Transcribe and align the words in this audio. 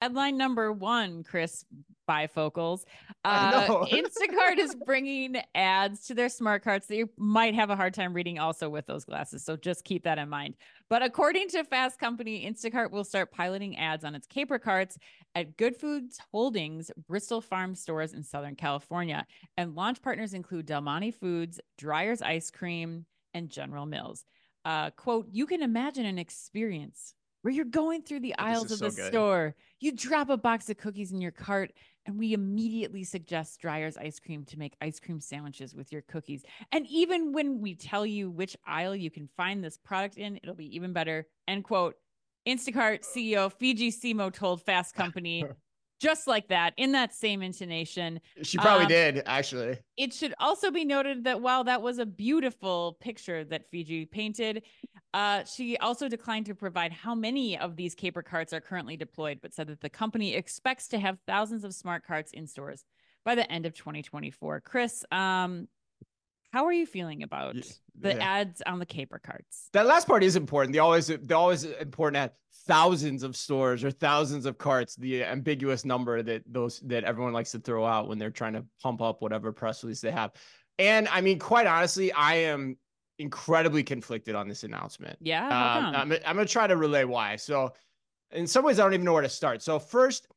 Headline 0.00 0.36
number 0.36 0.72
one, 0.72 1.24
Chris 1.24 1.64
bifocals. 2.08 2.84
Uh, 3.24 3.66
Instacart 3.86 4.58
is 4.58 4.74
bringing 4.86 5.36
ads 5.54 6.06
to 6.06 6.14
their 6.14 6.28
smart 6.28 6.64
carts 6.64 6.86
that 6.86 6.96
you 6.96 7.08
might 7.16 7.54
have 7.54 7.70
a 7.70 7.76
hard 7.76 7.94
time 7.94 8.14
reading 8.14 8.38
also 8.38 8.68
with 8.68 8.86
those 8.86 9.04
glasses. 9.04 9.44
So 9.44 9.56
just 9.56 9.84
keep 9.84 10.04
that 10.04 10.18
in 10.18 10.28
mind. 10.28 10.54
But 10.88 11.02
according 11.02 11.48
to 11.48 11.64
Fast 11.64 11.98
Company, 11.98 12.50
Instacart 12.50 12.90
will 12.90 13.04
start 13.04 13.30
piloting 13.30 13.76
ads 13.76 14.04
on 14.04 14.14
its 14.14 14.26
Caper 14.26 14.58
carts 14.58 14.96
at 15.34 15.56
Good 15.56 15.76
Foods 15.76 16.18
Holdings, 16.32 16.90
Bristol 17.06 17.40
Farm 17.40 17.74
stores 17.74 18.14
in 18.14 18.22
Southern 18.22 18.56
California. 18.56 19.26
And 19.56 19.74
launch 19.74 20.00
partners 20.00 20.32
include 20.32 20.66
Del 20.66 20.80
Monte 20.80 21.10
Foods, 21.10 21.60
Dreyer's 21.76 22.22
Ice 22.22 22.50
Cream, 22.50 23.04
and 23.34 23.50
General 23.50 23.84
Mills. 23.84 24.24
Uh, 24.64 24.90
quote, 24.90 25.28
you 25.30 25.46
can 25.46 25.62
imagine 25.62 26.06
an 26.06 26.18
experience 26.18 27.14
where 27.42 27.52
you're 27.52 27.64
going 27.64 28.02
through 28.02 28.20
the 28.20 28.36
aisles 28.38 28.70
of 28.72 28.78
so 28.78 28.88
the 28.88 28.96
good. 28.96 29.12
store. 29.12 29.54
You 29.80 29.92
drop 29.92 30.28
a 30.28 30.36
box 30.36 30.68
of 30.70 30.76
cookies 30.76 31.12
in 31.12 31.20
your 31.20 31.30
cart, 31.30 31.72
and 32.04 32.18
we 32.18 32.32
immediately 32.32 33.04
suggest 33.04 33.60
Dreyer's 33.60 33.96
ice 33.96 34.18
cream 34.18 34.44
to 34.46 34.58
make 34.58 34.74
ice 34.80 34.98
cream 34.98 35.20
sandwiches 35.20 35.74
with 35.74 35.92
your 35.92 36.02
cookies. 36.02 36.42
And 36.72 36.86
even 36.88 37.32
when 37.32 37.60
we 37.60 37.74
tell 37.74 38.04
you 38.04 38.30
which 38.30 38.56
aisle 38.66 38.96
you 38.96 39.10
can 39.10 39.28
find 39.36 39.62
this 39.62 39.78
product 39.78 40.16
in, 40.16 40.38
it'll 40.42 40.54
be 40.54 40.74
even 40.74 40.92
better. 40.92 41.26
End 41.46 41.64
quote. 41.64 41.94
Instacart 42.46 43.04
CEO 43.04 43.52
Fidji 43.52 43.92
Simo 43.92 44.32
told 44.32 44.62
Fast 44.62 44.94
Company 44.94 45.44
just 46.00 46.26
like 46.26 46.48
that 46.48 46.72
in 46.76 46.92
that 46.92 47.14
same 47.14 47.42
intonation. 47.42 48.20
She 48.42 48.58
probably 48.58 48.84
um, 48.84 48.88
did, 48.88 49.22
actually. 49.26 49.78
It 49.96 50.12
should 50.12 50.34
also 50.38 50.70
be 50.70 50.84
noted 50.84 51.24
that 51.24 51.40
while 51.40 51.64
that 51.64 51.82
was 51.82 51.98
a 51.98 52.06
beautiful 52.06 52.96
picture 53.00 53.44
that 53.44 53.68
Fiji 53.70 54.06
painted, 54.06 54.62
uh, 55.14 55.44
she 55.44 55.76
also 55.78 56.08
declined 56.08 56.46
to 56.46 56.54
provide 56.54 56.92
how 56.92 57.14
many 57.14 57.58
of 57.58 57.76
these 57.76 57.94
caper 57.94 58.22
carts 58.22 58.52
are 58.52 58.60
currently 58.60 58.96
deployed, 58.96 59.38
but 59.40 59.54
said 59.54 59.68
that 59.68 59.80
the 59.80 59.88
company 59.88 60.34
expects 60.34 60.88
to 60.88 60.98
have 60.98 61.18
thousands 61.26 61.64
of 61.64 61.74
smart 61.74 62.04
carts 62.06 62.32
in 62.32 62.46
stores 62.46 62.84
by 63.24 63.34
the 63.34 63.50
end 63.50 63.66
of 63.66 63.74
2024. 63.74 64.60
Chris, 64.60 65.04
um, 65.10 65.66
how 66.52 66.64
are 66.66 66.72
you 66.72 66.86
feeling 66.86 67.22
about 67.22 67.56
the 67.98 68.14
yeah. 68.14 68.40
ads 68.40 68.62
on 68.62 68.78
the 68.78 68.86
caper 68.86 69.18
carts? 69.18 69.68
That 69.72 69.86
last 69.86 70.06
part 70.06 70.22
is 70.22 70.36
important. 70.36 70.72
They 70.72 70.78
always 70.78 71.06
they 71.08 71.34
always 71.34 71.64
important 71.64 72.16
at 72.16 72.34
thousands 72.66 73.22
of 73.22 73.36
stores 73.36 73.84
or 73.84 73.90
thousands 73.90 74.46
of 74.46 74.56
carts. 74.56 74.96
The 74.96 75.24
ambiguous 75.24 75.84
number 75.84 76.22
that 76.22 76.42
those 76.46 76.80
that 76.80 77.04
everyone 77.04 77.32
likes 77.32 77.52
to 77.52 77.58
throw 77.58 77.84
out 77.84 78.08
when 78.08 78.18
they're 78.18 78.30
trying 78.30 78.54
to 78.54 78.64
pump 78.82 79.02
up 79.02 79.20
whatever 79.20 79.52
press 79.52 79.82
release 79.82 80.00
they 80.00 80.10
have. 80.10 80.32
And 80.78 81.08
I 81.08 81.20
mean, 81.20 81.38
quite 81.38 81.66
honestly, 81.66 82.12
I 82.12 82.36
am 82.36 82.76
incredibly 83.18 83.82
conflicted 83.82 84.34
on 84.34 84.48
this 84.48 84.64
announcement. 84.64 85.18
Yeah, 85.20 85.46
um, 85.46 85.94
I'm, 85.94 86.12
I'm 86.12 86.36
gonna 86.36 86.46
try 86.46 86.66
to 86.66 86.76
relay 86.76 87.04
why. 87.04 87.36
So, 87.36 87.72
in 88.32 88.46
some 88.46 88.64
ways, 88.64 88.78
I 88.78 88.84
don't 88.84 88.94
even 88.94 89.04
know 89.04 89.12
where 89.12 89.22
to 89.22 89.28
start. 89.28 89.62
So 89.62 89.78
first, 89.78 90.28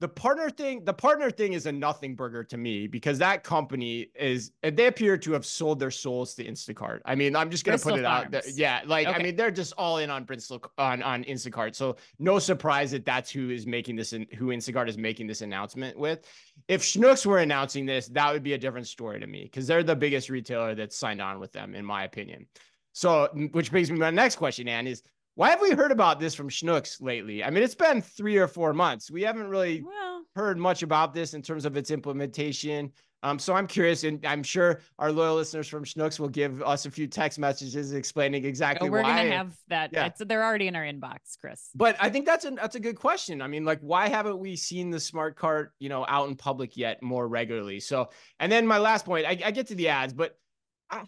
the 0.00 0.08
partner 0.08 0.50
thing 0.50 0.84
the 0.84 0.92
partner 0.92 1.30
thing 1.30 1.52
is 1.52 1.66
a 1.66 1.72
nothing 1.72 2.14
burger 2.14 2.42
to 2.42 2.56
me 2.56 2.86
because 2.86 3.18
that 3.18 3.44
company 3.44 4.08
is 4.14 4.50
they 4.62 4.86
appear 4.86 5.16
to 5.16 5.32
have 5.32 5.46
sold 5.46 5.78
their 5.78 5.90
souls 5.90 6.34
to 6.34 6.44
instacart. 6.44 7.00
I 7.04 7.14
mean 7.14 7.36
i'm 7.36 7.50
just 7.50 7.64
gonna 7.64 7.74
Bristol 7.74 7.92
put 7.92 8.00
it 8.00 8.04
Farms. 8.04 8.24
out 8.26 8.30
there. 8.32 8.42
Yeah 8.54 8.82
like 8.86 9.06
okay. 9.06 9.18
i 9.18 9.22
mean 9.22 9.36
they're 9.36 9.50
just 9.52 9.72
all 9.78 9.98
in 9.98 10.10
on 10.10 10.24
bristol 10.24 10.62
on 10.78 11.02
on 11.02 11.24
instacart. 11.24 11.74
So 11.74 11.96
no 12.18 12.38
surprise 12.38 12.90
that 12.90 13.04
that's 13.04 13.30
who 13.30 13.50
is 13.50 13.66
making 13.66 13.96
this 13.96 14.12
and 14.12 14.26
who 14.34 14.48
instacart 14.48 14.88
is 14.88 14.98
making 14.98 15.26
this 15.26 15.42
announcement 15.42 15.96
with. 15.98 16.26
If 16.66 16.82
schnucks 16.82 17.24
were 17.24 17.38
announcing 17.38 17.86
this 17.86 18.08
that 18.08 18.32
would 18.32 18.42
be 18.42 18.54
a 18.54 18.58
different 18.58 18.88
story 18.88 19.20
to 19.20 19.26
me 19.26 19.44
because 19.44 19.66
they're 19.66 19.84
the 19.84 19.96
biggest 19.96 20.28
retailer 20.28 20.74
that's 20.74 20.96
signed 20.96 21.22
on 21.22 21.38
with 21.38 21.52
them 21.52 21.74
in 21.74 21.84
my 21.84 22.04
opinion. 22.04 22.46
So 22.92 23.28
which 23.52 23.70
brings 23.70 23.90
me 23.90 23.96
to 23.96 24.00
my 24.00 24.10
next 24.10 24.36
question 24.36 24.66
Anne 24.66 24.88
is 24.88 25.02
why 25.36 25.50
have 25.50 25.60
we 25.60 25.70
heard 25.70 25.90
about 25.90 26.20
this 26.20 26.34
from 26.34 26.48
Schnucks 26.48 27.02
lately? 27.02 27.42
I 27.42 27.50
mean, 27.50 27.62
it's 27.62 27.74
been 27.74 28.00
three 28.00 28.36
or 28.36 28.46
four 28.46 28.72
months. 28.72 29.10
We 29.10 29.22
haven't 29.22 29.48
really 29.48 29.82
well, 29.82 30.22
heard 30.36 30.58
much 30.58 30.82
about 30.82 31.12
this 31.12 31.34
in 31.34 31.42
terms 31.42 31.64
of 31.64 31.76
its 31.76 31.90
implementation. 31.90 32.92
Um, 33.24 33.38
so 33.38 33.54
I'm 33.54 33.66
curious, 33.66 34.04
and 34.04 34.24
I'm 34.26 34.42
sure 34.42 34.80
our 34.98 35.10
loyal 35.10 35.34
listeners 35.34 35.66
from 35.66 35.82
Schnucks 35.82 36.20
will 36.20 36.28
give 36.28 36.62
us 36.62 36.84
a 36.84 36.90
few 36.90 37.06
text 37.06 37.38
messages 37.38 37.92
explaining 37.94 38.44
exactly 38.44 38.88
oh, 38.88 38.92
we're 38.92 39.02
why. 39.02 39.08
We're 39.08 39.16
gonna 39.16 39.36
have 39.36 39.56
that. 39.68 39.90
Yeah. 39.92 40.10
They're 40.18 40.44
already 40.44 40.68
in 40.68 40.76
our 40.76 40.84
inbox, 40.84 41.38
Chris. 41.40 41.70
But 41.74 41.96
I 41.98 42.10
think 42.10 42.26
that's 42.26 42.44
a 42.44 42.50
that's 42.50 42.76
a 42.76 42.80
good 42.80 42.96
question. 42.96 43.40
I 43.40 43.46
mean, 43.46 43.64
like, 43.64 43.80
why 43.80 44.08
haven't 44.08 44.38
we 44.38 44.56
seen 44.56 44.90
the 44.90 45.00
smart 45.00 45.36
cart, 45.36 45.72
you 45.78 45.88
know, 45.88 46.04
out 46.06 46.28
in 46.28 46.36
public 46.36 46.76
yet 46.76 47.02
more 47.02 47.26
regularly? 47.26 47.80
So, 47.80 48.10
and 48.40 48.52
then 48.52 48.66
my 48.66 48.78
last 48.78 49.06
point, 49.06 49.26
I, 49.26 49.38
I 49.42 49.50
get 49.52 49.68
to 49.68 49.74
the 49.74 49.88
ads, 49.88 50.12
but 50.12 50.38
I, 50.90 51.04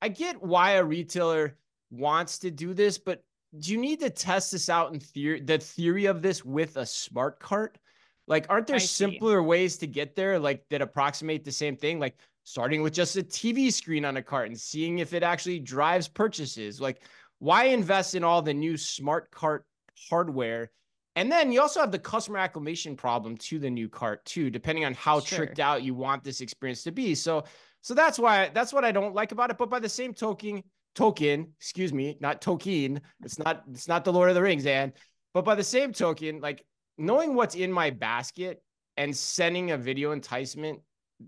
I 0.00 0.08
get 0.08 0.42
why 0.42 0.72
a 0.72 0.84
retailer 0.84 1.58
wants 1.90 2.38
to 2.40 2.50
do 2.50 2.72
this, 2.72 2.96
but 2.96 3.22
do 3.56 3.72
you 3.72 3.78
need 3.78 4.00
to 4.00 4.10
test 4.10 4.52
this 4.52 4.68
out 4.68 4.92
in 4.92 5.00
theory 5.00 5.40
the 5.40 5.58
theory 5.58 6.06
of 6.06 6.22
this 6.22 6.44
with 6.44 6.76
a 6.76 6.84
smart 6.84 7.40
cart? 7.40 7.78
Like 8.26 8.46
aren't 8.48 8.66
there 8.66 8.76
I 8.76 8.80
simpler 8.80 9.40
see. 9.40 9.46
ways 9.46 9.76
to 9.78 9.86
get 9.86 10.14
there 10.14 10.38
like 10.38 10.68
that 10.68 10.82
approximate 10.82 11.44
the 11.44 11.52
same 11.52 11.76
thing? 11.76 11.98
Like 11.98 12.16
starting 12.44 12.82
with 12.82 12.92
just 12.92 13.16
a 13.16 13.22
tv 13.22 13.72
screen 13.72 14.04
on 14.04 14.16
a 14.18 14.22
cart 14.22 14.48
and 14.48 14.58
seeing 14.58 14.98
if 14.98 15.12
it 15.12 15.22
actually 15.22 15.58
drives 15.60 16.08
purchases. 16.08 16.80
Like 16.80 17.02
why 17.38 17.64
invest 17.64 18.14
in 18.14 18.24
all 18.24 18.42
the 18.42 18.54
new 18.54 18.76
smart 18.76 19.30
cart 19.30 19.64
hardware? 20.10 20.70
And 21.16 21.32
then 21.32 21.50
you 21.50 21.60
also 21.60 21.80
have 21.80 21.90
the 21.90 21.98
customer 21.98 22.38
acclimation 22.38 22.96
problem 22.96 23.36
to 23.38 23.58
the 23.58 23.70
new 23.70 23.88
cart 23.88 24.24
too 24.26 24.50
depending 24.50 24.84
on 24.84 24.92
how 24.92 25.20
sure. 25.20 25.38
tricked 25.38 25.58
out 25.58 25.82
you 25.82 25.94
want 25.94 26.22
this 26.22 26.42
experience 26.42 26.82
to 26.82 26.92
be. 26.92 27.14
So 27.14 27.44
so 27.80 27.94
that's 27.94 28.18
why 28.18 28.50
that's 28.52 28.72
what 28.72 28.84
i 28.84 28.92
don't 28.92 29.14
like 29.14 29.32
about 29.32 29.50
it. 29.50 29.56
But 29.56 29.70
by 29.70 29.78
the 29.78 29.88
same 29.88 30.12
token 30.12 30.62
token, 30.94 31.52
excuse 31.58 31.92
me, 31.92 32.16
not 32.20 32.40
Tolkien. 32.40 33.00
It's 33.24 33.38
not 33.38 33.64
it's 33.70 33.88
not 33.88 34.04
the 34.04 34.12
Lord 34.12 34.28
of 34.28 34.34
the 34.34 34.42
Rings, 34.42 34.66
and 34.66 34.92
but 35.34 35.44
by 35.44 35.54
the 35.54 35.64
same 35.64 35.92
token, 35.92 36.40
like 36.40 36.64
knowing 36.96 37.34
what's 37.34 37.54
in 37.54 37.72
my 37.72 37.90
basket 37.90 38.62
and 38.96 39.16
sending 39.16 39.70
a 39.70 39.76
video 39.78 40.12
enticement 40.12 40.80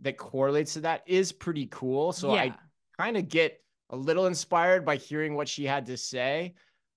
that 0.03 0.17
correlates 0.17 0.75
to 0.75 0.81
that 0.81 1.03
is 1.07 1.33
pretty 1.33 1.67
cool. 1.67 2.13
So 2.13 2.35
yeah. 2.35 2.43
I 2.43 2.55
kind 2.99 3.17
of 3.17 3.29
get 3.29 3.61
a 3.91 3.97
little 3.97 4.27
inspired 4.27 4.85
by 4.85 4.97
hearing 4.97 5.35
what 5.35 5.49
she 5.49 5.65
had 5.65 5.87
to 5.87 5.97
say. 5.97 6.55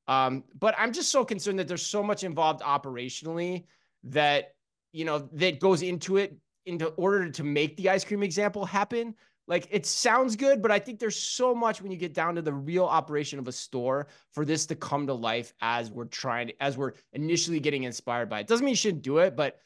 Um, 0.08 0.44
but 0.60 0.76
I'm 0.78 0.92
just 0.92 1.12
so 1.12 1.24
concerned 1.24 1.60
that 1.60 1.68
there's 1.68 1.86
so 1.86 2.04
much 2.04 2.24
involved 2.24 2.62
operationally 2.62 3.66
that 4.06 4.56
you 4.92 5.06
know 5.06 5.30
that 5.34 5.60
goes 5.60 5.82
into 5.82 6.18
it 6.18 6.36
into 6.66 6.88
order 6.90 7.30
to 7.30 7.44
make 7.44 7.78
the 7.78 7.90
ice 7.90 8.04
cream 8.04 8.24
example 8.24 8.66
happen 8.66 9.16
like 9.48 9.68
it 9.72 9.86
sounds 9.86 10.36
good, 10.36 10.62
but 10.62 10.72
I 10.72 10.80
think 10.80 11.00
there's 11.00 11.18
so 11.18 11.54
much 11.54 11.82
when 11.82 11.92
you 11.92 11.98
get 11.98 12.14
down 12.14 12.36
to 12.36 12.42
the 12.42 12.54
real 12.54 12.86
operation 12.86 13.40
of 13.40 13.48
a 13.48 13.52
store 13.52 14.08
for 14.32 14.46
this 14.46 14.66
to 14.68 14.76
come 14.76 15.06
to 15.08 15.14
life 15.14 15.54
as 15.62 15.92
we're 15.92 16.06
trying, 16.06 16.52
as 16.60 16.78
we're 16.78 16.94
initially 17.12 17.60
getting 17.60 17.84
inspired 17.84 18.30
by 18.30 18.40
it. 18.40 18.48
Doesn't 18.48 18.64
mean 18.64 18.72
you 18.72 18.78
shouldn't 18.78 19.04
do 19.04 19.18
it, 19.18 19.36
but 19.36 19.60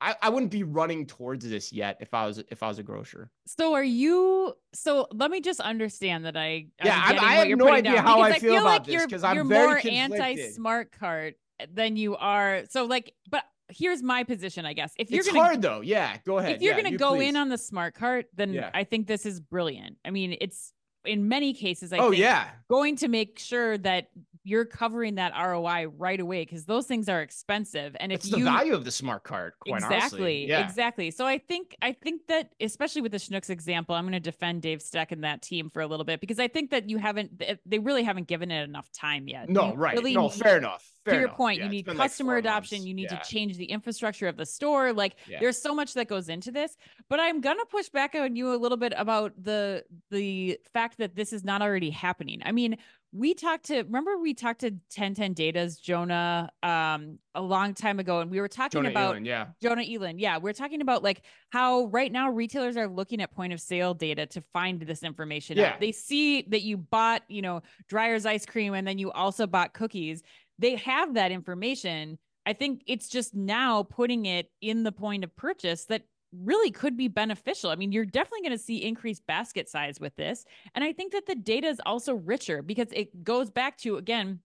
I, 0.00 0.16
I 0.20 0.28
wouldn't 0.28 0.50
be 0.50 0.64
running 0.64 1.06
towards 1.06 1.48
this 1.48 1.72
yet 1.72 1.96
if 2.00 2.12
I 2.12 2.26
was 2.26 2.42
if 2.50 2.62
I 2.62 2.68
was 2.68 2.78
a 2.78 2.82
grocer. 2.82 3.30
So 3.46 3.74
are 3.74 3.84
you? 3.84 4.54
So 4.74 5.06
let 5.12 5.30
me 5.30 5.40
just 5.40 5.60
understand 5.60 6.26
that 6.26 6.36
I 6.36 6.66
yeah 6.84 7.00
I, 7.02 7.16
I 7.16 7.34
have 7.34 7.56
no 7.56 7.72
idea 7.72 8.02
how 8.02 8.20
I 8.20 8.38
feel, 8.38 8.52
I 8.52 8.54
feel, 8.54 8.60
about 8.62 8.64
like 8.64 8.84
this 8.84 9.04
because 9.06 9.24
I'm 9.24 9.36
you're 9.36 9.44
very 9.44 9.66
more 9.66 9.80
anti 9.84 10.50
smart 10.50 10.92
cart 10.92 11.36
than 11.72 11.96
you 11.96 12.16
are. 12.16 12.64
So 12.68 12.84
like, 12.84 13.14
but 13.30 13.44
here's 13.68 14.02
my 14.02 14.24
position, 14.24 14.66
I 14.66 14.72
guess. 14.72 14.92
If 14.96 15.10
you're 15.10 15.20
it's 15.20 15.28
gonna, 15.28 15.42
hard 15.42 15.62
though, 15.62 15.80
yeah, 15.80 16.16
go 16.24 16.38
ahead. 16.38 16.56
If 16.56 16.62
you're 16.62 16.72
yeah, 16.72 16.82
gonna 16.82 16.92
you 16.92 16.98
go 16.98 17.16
please. 17.16 17.28
in 17.28 17.36
on 17.36 17.48
the 17.48 17.58
smart 17.58 17.94
cart, 17.94 18.26
then 18.34 18.52
yeah. 18.52 18.70
I 18.74 18.84
think 18.84 19.06
this 19.06 19.26
is 19.26 19.40
brilliant. 19.40 19.96
I 20.04 20.10
mean, 20.10 20.36
it's 20.40 20.72
in 21.04 21.28
many 21.28 21.52
cases, 21.52 21.92
I 21.92 21.98
oh 21.98 22.10
think, 22.10 22.20
yeah, 22.20 22.48
going 22.68 22.96
to 22.96 23.08
make 23.08 23.38
sure 23.38 23.78
that 23.78 24.08
you're 24.46 24.66
covering 24.66 25.14
that 25.14 25.32
ROI 25.32 25.86
right 25.96 26.20
away 26.20 26.44
because 26.44 26.66
those 26.66 26.86
things 26.86 27.08
are 27.08 27.22
expensive. 27.22 27.96
And 27.98 28.12
if 28.12 28.20
it's 28.20 28.30
you, 28.30 28.44
the 28.44 28.44
value 28.44 28.74
of 28.74 28.84
the 28.84 28.90
smart 28.90 29.24
cart, 29.24 29.54
exactly, 29.66 30.46
yeah. 30.46 30.64
exactly. 30.64 31.10
So 31.10 31.26
I 31.26 31.38
think 31.38 31.74
I 31.80 31.92
think 31.92 32.26
that 32.28 32.50
especially 32.60 33.02
with 33.02 33.12
the 33.12 33.18
Schnucks 33.18 33.50
example, 33.50 33.94
I'm 33.94 34.04
going 34.04 34.12
to 34.12 34.20
defend 34.20 34.62
Dave 34.62 34.80
Stec 34.80 35.12
and 35.12 35.24
that 35.24 35.42
team 35.42 35.70
for 35.70 35.80
a 35.80 35.86
little 35.86 36.04
bit 36.04 36.20
because 36.20 36.38
I 36.38 36.48
think 36.48 36.70
that 36.70 36.90
you 36.90 36.98
haven't, 36.98 37.42
they 37.64 37.78
really 37.78 38.02
haven't 38.02 38.28
given 38.28 38.50
it 38.50 38.62
enough 38.62 38.90
time 38.92 39.28
yet. 39.28 39.48
No, 39.48 39.70
you 39.70 39.74
right? 39.74 39.96
Really 39.96 40.14
no, 40.14 40.28
fair 40.28 40.58
enough. 40.58 40.93
Fair 41.04 41.14
to 41.14 41.18
your 41.20 41.28
enough. 41.28 41.36
point, 41.36 41.58
yeah, 41.58 41.64
you 41.64 41.70
need 41.70 41.86
customer 41.86 42.34
like 42.34 42.44
adoption. 42.44 42.86
You 42.86 42.94
need 42.94 43.10
yeah. 43.10 43.18
to 43.18 43.28
change 43.28 43.56
the 43.56 43.66
infrastructure 43.66 44.26
of 44.26 44.36
the 44.36 44.46
store. 44.46 44.92
Like 44.92 45.16
yeah. 45.28 45.38
there's 45.40 45.60
so 45.60 45.74
much 45.74 45.94
that 45.94 46.08
goes 46.08 46.28
into 46.28 46.50
this. 46.50 46.76
But 47.08 47.20
I'm 47.20 47.40
gonna 47.40 47.64
push 47.66 47.88
back 47.88 48.14
on 48.14 48.36
you 48.36 48.54
a 48.54 48.56
little 48.56 48.78
bit 48.78 48.94
about 48.96 49.32
the 49.42 49.84
the 50.10 50.58
fact 50.72 50.98
that 50.98 51.14
this 51.14 51.32
is 51.32 51.44
not 51.44 51.62
already 51.62 51.90
happening. 51.90 52.40
I 52.44 52.52
mean, 52.52 52.78
we 53.12 53.32
talked 53.32 53.66
to 53.66 53.82
remember 53.82 54.18
we 54.18 54.34
talked 54.34 54.60
to 54.60 54.70
1010 54.70 55.34
Data's 55.34 55.78
Jonah 55.78 56.50
um 56.62 57.18
a 57.34 57.40
long 57.40 57.74
time 57.74 58.00
ago, 58.00 58.20
and 58.20 58.30
we 58.30 58.40
were 58.40 58.48
talking 58.48 58.78
Jonah 58.78 58.90
about 58.90 59.10
Elin, 59.10 59.24
yeah 59.24 59.46
Jonah 59.62 59.84
Elin. 59.88 60.18
Yeah, 60.18 60.38
we're 60.38 60.52
talking 60.52 60.80
about 60.80 61.02
like 61.02 61.22
how 61.50 61.86
right 61.86 62.10
now 62.10 62.30
retailers 62.30 62.76
are 62.76 62.88
looking 62.88 63.20
at 63.20 63.30
point 63.32 63.52
of 63.52 63.60
sale 63.60 63.94
data 63.94 64.26
to 64.26 64.40
find 64.40 64.80
this 64.80 65.04
information. 65.04 65.56
Yeah. 65.56 65.74
Out. 65.74 65.80
They 65.80 65.92
see 65.92 66.42
that 66.48 66.62
you 66.62 66.76
bought, 66.76 67.22
you 67.28 67.42
know, 67.42 67.62
Dreyer's 67.88 68.26
ice 68.26 68.44
cream 68.44 68.74
and 68.74 68.86
then 68.86 68.98
you 68.98 69.12
also 69.12 69.46
bought 69.46 69.74
cookies. 69.74 70.22
They 70.58 70.76
have 70.76 71.14
that 71.14 71.32
information. 71.32 72.18
I 72.46 72.52
think 72.52 72.82
it's 72.86 73.08
just 73.08 73.34
now 73.34 73.82
putting 73.82 74.26
it 74.26 74.50
in 74.60 74.82
the 74.82 74.92
point 74.92 75.24
of 75.24 75.34
purchase 75.36 75.86
that 75.86 76.02
really 76.42 76.70
could 76.70 76.96
be 76.96 77.08
beneficial. 77.08 77.70
I 77.70 77.76
mean, 77.76 77.92
you're 77.92 78.04
definitely 78.04 78.42
going 78.42 78.58
to 78.58 78.64
see 78.64 78.84
increased 78.84 79.26
basket 79.26 79.68
size 79.68 80.00
with 80.00 80.14
this. 80.16 80.44
And 80.74 80.84
I 80.84 80.92
think 80.92 81.12
that 81.12 81.26
the 81.26 81.34
data 81.34 81.68
is 81.68 81.80
also 81.86 82.14
richer 82.14 82.62
because 82.62 82.88
it 82.92 83.24
goes 83.24 83.50
back 83.50 83.78
to, 83.78 83.96
again, 83.96 84.40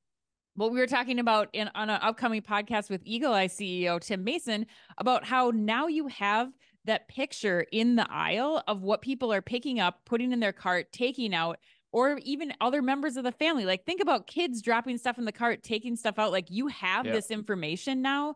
what 0.56 0.71
we 0.71 0.79
were 0.79 0.88
talking 0.88 1.19
about 1.19 1.50
in 1.53 1.69
on 1.73 1.89
an 1.89 2.00
upcoming 2.01 2.41
podcast 2.41 2.89
with 2.89 3.01
Eagle 3.06 3.33
Eye 3.33 3.47
CEO 3.47 4.00
Tim 4.00 4.23
Mason 4.23 4.65
about 4.97 5.23
how 5.23 5.51
now 5.53 5.88
you 5.88 6.07
have 6.07 6.51
that 6.85 7.07
picture 7.07 7.65
in 7.71 7.95
the 7.95 8.07
aisle 8.09 8.63
of 8.67 8.81
what 8.81 9.01
people 9.01 9.31
are 9.31 9.41
picking 9.41 9.79
up, 9.79 10.01
putting 10.06 10.31
in 10.31 10.39
their 10.39 10.51
cart, 10.51 10.91
taking 10.91 11.33
out, 11.33 11.59
or 11.91 12.19
even 12.24 12.53
other 12.62 12.81
members 12.81 13.18
of 13.18 13.24
the 13.24 13.31
family. 13.31 13.65
Like 13.65 13.86
think 13.86 14.01
about 14.01 14.27
kids 14.27 14.62
dropping 14.62 14.97
stuff 14.97 15.18
in 15.18 15.25
the 15.25 15.31
cart, 15.31 15.63
taking 15.63 15.95
stuff 15.95 16.19
out. 16.19 16.31
Like 16.31 16.50
you 16.50 16.68
have 16.68 17.06
yeah. 17.06 17.13
this 17.13 17.31
information 17.31 18.01
now. 18.01 18.36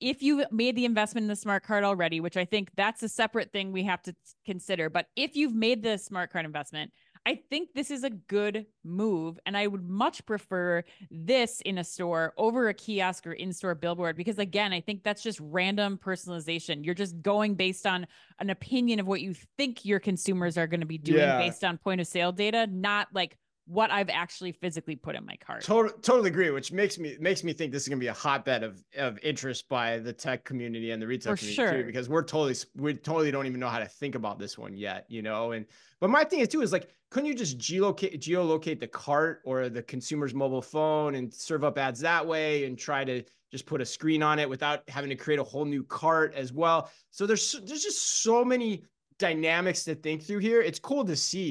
If 0.00 0.22
you 0.22 0.44
made 0.52 0.76
the 0.76 0.84
investment 0.84 1.24
in 1.24 1.28
the 1.28 1.36
smart 1.36 1.64
cart 1.64 1.82
already, 1.82 2.20
which 2.20 2.36
I 2.36 2.44
think 2.44 2.70
that's 2.76 3.02
a 3.02 3.08
separate 3.08 3.50
thing 3.50 3.72
we 3.72 3.82
have 3.82 4.00
to 4.02 4.14
consider, 4.46 4.88
but 4.88 5.06
if 5.16 5.34
you've 5.34 5.54
made 5.54 5.82
the 5.82 5.98
smart 5.98 6.32
cart 6.32 6.44
investment, 6.44 6.92
I 7.28 7.38
think 7.50 7.74
this 7.74 7.90
is 7.90 8.04
a 8.04 8.10
good 8.10 8.64
move. 8.82 9.38
And 9.44 9.54
I 9.54 9.66
would 9.66 9.86
much 9.86 10.24
prefer 10.24 10.82
this 11.10 11.60
in 11.60 11.76
a 11.76 11.84
store 11.84 12.32
over 12.38 12.70
a 12.70 12.74
kiosk 12.74 13.26
or 13.26 13.34
in 13.34 13.52
store 13.52 13.74
billboard 13.74 14.16
because, 14.16 14.38
again, 14.38 14.72
I 14.72 14.80
think 14.80 15.04
that's 15.04 15.22
just 15.22 15.38
random 15.42 16.00
personalization. 16.02 16.86
You're 16.86 16.94
just 16.94 17.20
going 17.20 17.54
based 17.54 17.86
on 17.86 18.06
an 18.38 18.48
opinion 18.48 18.98
of 18.98 19.06
what 19.06 19.20
you 19.20 19.34
think 19.58 19.84
your 19.84 20.00
consumers 20.00 20.56
are 20.56 20.66
going 20.66 20.80
to 20.80 20.86
be 20.86 20.96
doing 20.96 21.20
yeah. 21.20 21.36
based 21.36 21.64
on 21.64 21.76
point 21.76 22.00
of 22.00 22.06
sale 22.06 22.32
data, 22.32 22.66
not 22.66 23.08
like 23.12 23.36
what 23.68 23.90
I've 23.90 24.08
actually 24.08 24.52
physically 24.52 24.96
put 24.96 25.14
in 25.14 25.26
my 25.26 25.36
cart. 25.36 25.62
Totally, 25.62 25.94
totally 26.00 26.30
agree. 26.30 26.50
Which 26.50 26.72
makes 26.72 26.98
me 26.98 27.16
makes 27.20 27.44
me 27.44 27.52
think 27.52 27.70
this 27.70 27.82
is 27.82 27.88
gonna 27.88 28.00
be 28.00 28.06
a 28.06 28.14
hotbed 28.14 28.62
of 28.62 28.82
of 28.96 29.18
interest 29.22 29.68
by 29.68 29.98
the 29.98 30.12
tech 30.12 30.44
community 30.44 30.90
and 30.90 31.00
the 31.00 31.06
retail 31.06 31.34
For 31.34 31.38
community 31.38 31.54
sure. 31.54 31.82
too, 31.82 31.84
because 31.84 32.08
we're 32.08 32.22
totally 32.22 32.56
we 32.76 32.94
totally 32.94 33.30
don't 33.30 33.46
even 33.46 33.60
know 33.60 33.68
how 33.68 33.78
to 33.78 33.86
think 33.86 34.14
about 34.14 34.38
this 34.38 34.56
one 34.56 34.74
yet, 34.74 35.04
you 35.08 35.20
know. 35.20 35.52
And 35.52 35.66
but 36.00 36.08
my 36.08 36.24
thing 36.24 36.40
is 36.40 36.48
too 36.48 36.62
is 36.62 36.72
like, 36.72 36.88
couldn't 37.10 37.28
you 37.28 37.34
just 37.34 37.58
geolocate 37.58 38.18
geolocate 38.18 38.80
the 38.80 38.88
cart 38.88 39.42
or 39.44 39.68
the 39.68 39.82
consumer's 39.82 40.32
mobile 40.32 40.62
phone 40.62 41.16
and 41.16 41.32
serve 41.32 41.62
up 41.62 41.76
ads 41.76 42.00
that 42.00 42.26
way 42.26 42.64
and 42.64 42.78
try 42.78 43.04
to 43.04 43.22
just 43.52 43.66
put 43.66 43.82
a 43.82 43.86
screen 43.86 44.22
on 44.22 44.38
it 44.38 44.48
without 44.48 44.88
having 44.88 45.10
to 45.10 45.16
create 45.16 45.40
a 45.40 45.44
whole 45.44 45.66
new 45.66 45.84
cart 45.84 46.32
as 46.34 46.54
well. 46.54 46.90
So 47.10 47.26
there's 47.26 47.52
there's 47.64 47.82
just 47.82 48.22
so 48.22 48.46
many 48.46 48.84
dynamics 49.18 49.84
to 49.84 49.94
think 49.94 50.22
through 50.22 50.38
here. 50.38 50.62
It's 50.62 50.78
cool 50.78 51.04
to 51.04 51.16
see 51.16 51.44